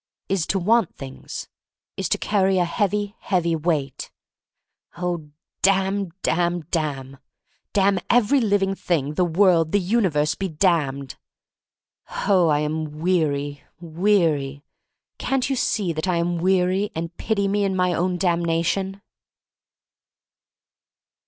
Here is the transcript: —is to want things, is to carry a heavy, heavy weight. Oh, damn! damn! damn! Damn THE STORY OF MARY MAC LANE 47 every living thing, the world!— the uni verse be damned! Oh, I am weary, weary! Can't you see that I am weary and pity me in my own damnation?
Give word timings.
—is 0.35 0.47
to 0.47 0.57
want 0.57 0.95
things, 0.95 1.47
is 1.95 2.09
to 2.09 2.17
carry 2.17 2.57
a 2.57 2.65
heavy, 2.65 3.15
heavy 3.19 3.55
weight. 3.55 4.09
Oh, 4.97 5.29
damn! 5.61 6.09
damn! 6.23 6.61
damn! 6.71 7.19
Damn 7.71 7.71
THE 7.71 7.79
STORY 7.79 7.85
OF 7.85 7.85
MARY 7.85 7.91
MAC 7.91 7.91
LANE 7.91 7.99
47 8.09 8.17
every 8.17 8.41
living 8.49 8.75
thing, 8.75 9.13
the 9.13 9.39
world!— 9.39 9.71
the 9.71 9.79
uni 9.79 10.09
verse 10.09 10.33
be 10.33 10.47
damned! 10.49 11.17
Oh, 12.27 12.47
I 12.47 12.61
am 12.61 12.99
weary, 12.99 13.61
weary! 13.79 14.63
Can't 15.19 15.51
you 15.51 15.55
see 15.55 15.93
that 15.93 16.07
I 16.07 16.15
am 16.17 16.39
weary 16.39 16.89
and 16.95 17.15
pity 17.17 17.47
me 17.47 17.63
in 17.63 17.75
my 17.75 17.93
own 17.93 18.17
damnation? 18.17 19.03